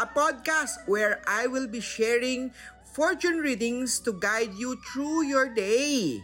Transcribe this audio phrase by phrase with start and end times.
[0.00, 2.52] a podcast where I will be sharing
[2.92, 6.20] fortune readings to guide you through your day.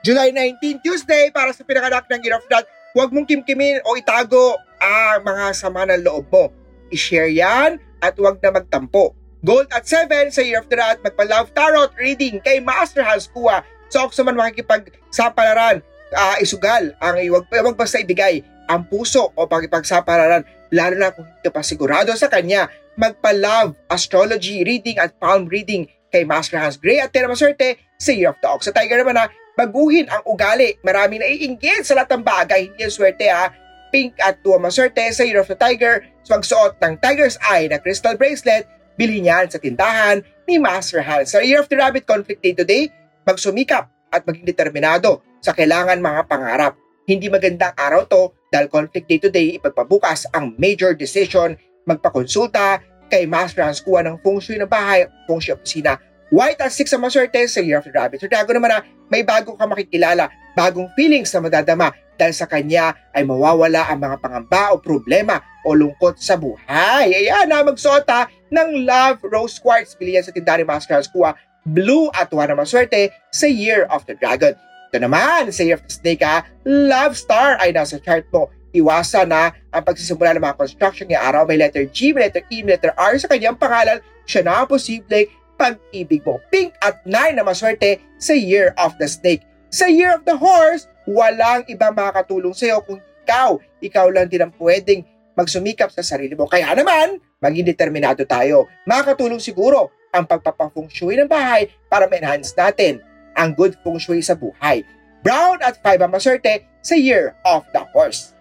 [0.00, 2.64] July 19, Tuesday, para sa pinanganak ng Year of That,
[2.96, 6.48] huwag mong kimkimin o itago ang mga sama ng loob mo.
[6.88, 9.12] I-share yan at huwag na magtampo.
[9.44, 13.60] Gold at 7 sa Year of the Rat, magpa-love tarot reading kay Master Hans Kua.
[13.92, 15.84] So sa man makikipagsapalaran,
[16.16, 21.50] uh, isugal, ang huwag, huwag basta ibigay ang puso o pakipagsapalaran, lalo na kung hindi
[21.50, 27.10] pa sigurado sa kanya, magpa-love, astrology, reading at palm reading kay Master Hans Gray at
[27.10, 28.70] Tera Maswerte sa Year of the Ox.
[28.70, 29.26] Sa Tiger naman na,
[29.58, 30.78] baguhin ang ugali.
[30.86, 33.50] Maraming naiinggit sa lahat ng bagay, hindi ang swerte ha.
[33.90, 36.06] Pink at tuwa maswerte sa Year of the Tiger.
[36.22, 41.32] So magsuot ng Tiger's Eye na crystal bracelet Bilhin niyan sa tindahan ni Master Hans.
[41.32, 42.92] Sa Year of the Rabbit Conflict Day today,
[43.24, 46.76] magsumikap at maging determinado sa kailangan mga pangarap.
[47.08, 51.54] Hindi magandang araw to dahil Conflict Day today ipagpabukas ang major decision,
[51.86, 55.98] magpakonsulta kay Master Hans kuha ng feng shui ng bahay, feng shui opisina.
[56.30, 58.22] White at 6 ang maswerte sa Year of the Rabbit.
[58.22, 62.94] So Dago naman na may bago ka makikilala, bagong feelings na madadama dahil sa kanya
[63.10, 67.10] ay mawawala ang mga pangamba o problema o lungkot sa buhay.
[67.10, 68.06] Ayan na, magsuot
[68.54, 69.98] ng Love Rose Quartz.
[69.98, 71.34] Bili yan sa ni Master Kuha.
[71.66, 74.54] Blue at tuwa na maswerte sa Year of the Dragon.
[74.90, 78.50] Ito naman, sa Year of the Snake ha, Love Star ay nasa chart mo.
[78.74, 81.46] Iwasan na ang pagsisimula ng mga construction ng araw.
[81.46, 84.02] May letter G, may letter E, may letter R sa kanyang pangalan.
[84.26, 86.42] Siya na posibleng pag-ibig mo.
[86.50, 89.46] Pink at 9 na maswerte sa Year of the Snake.
[89.70, 94.42] Sa Year of the Horse, walang ibang makakatulong sa iyo kung ikaw, ikaw lang din
[94.42, 95.06] ang pwedeng
[95.38, 96.50] magsumikap sa sarili mo.
[96.50, 98.66] Kaya naman, maging determinado tayo.
[98.90, 102.98] Makakatulong siguro ang pagpapafeng shui ng bahay para ma-enhance natin
[103.36, 104.82] ang good feng shui sa buhay.
[105.22, 108.32] Brown at 5 ang maswerte sa Year of the Horse.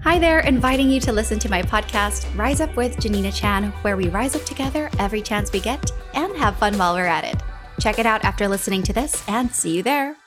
[0.00, 4.00] Hi there, inviting you to listen to my podcast, Rise Up with Janina Chan, where
[4.00, 7.36] we rise up together every chance we get and have fun while we're at it.
[7.78, 10.19] Check it out after listening to this and see you there.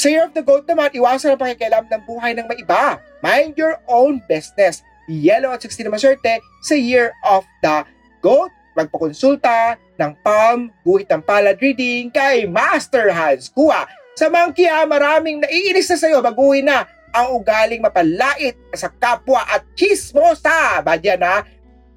[0.00, 3.04] Sa Year of the Goat naman, iwasan ang pakikialam ng buhay ng maiba.
[3.20, 4.80] Mind your own business.
[5.04, 7.84] Yellow at 16 na maswerte sa Year of the
[8.24, 8.48] Goat.
[8.72, 13.84] Magpakonsulta ng palm, guhit ng palad reading kay Master Hans Kua.
[14.16, 19.68] Sa monkey ha, maraming naiinis na sa'yo, baguhin na ang ugaling mapalait sa kapwa at
[19.76, 20.80] chismosa.
[20.80, 21.44] Badyan na,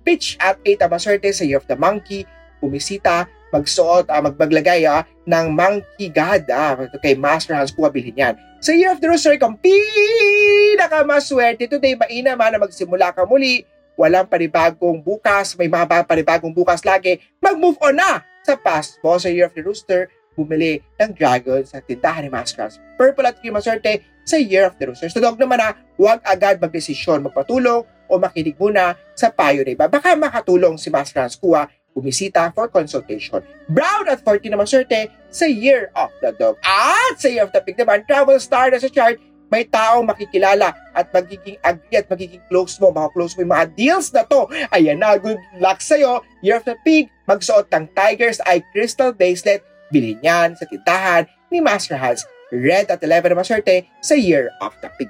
[0.04, 2.28] pitch at 8 ang maswerte sa Year of the Monkey.
[2.60, 8.34] Bumisita, magsuot, uh, magmaglagay uh, ng monkey god uh, kay Master Hans Kua bilhin yan.
[8.64, 13.62] Sa Year of the Rooster, kung pinakamaswerte today, mainam na magsimula ka muli
[13.94, 19.30] walang panibagong bukas, may mga panibagong bukas lagi, mag-move on na sa past mo sa
[19.30, 22.82] Year of the Rooster, bumili ng dragon sa tindahan ni Mascas.
[22.98, 25.14] Purple at cream maswerte sa Year of the Rooster.
[25.14, 29.86] So dog naman na, huwag agad magdesisyon, magpatulong o makinig muna sa payo na iba.
[29.86, 33.42] Baka makatulong si Mascas Kuha bumisita for consultation.
[33.70, 36.58] Brown at 14 na maswerte sa Year of the Dog.
[36.66, 39.22] At sa Year of the Pig naman, travel star na sa chart,
[39.54, 43.68] may taong makikilala at magiging agree at magiging close mo, mga close mo yung mga
[43.78, 44.50] deals na to.
[44.74, 46.26] Ayan na, good luck sa'yo.
[46.42, 49.62] Year of the Pig, magsuot ng Tiger's Eye Crystal Bracelet.
[49.94, 52.26] Bilhin yan sa tindahan ni Master Hans.
[52.50, 55.10] Red at 11 na maswerte sa Year of the Pig.